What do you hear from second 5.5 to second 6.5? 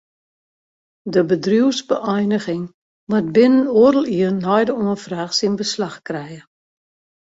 beslach krije.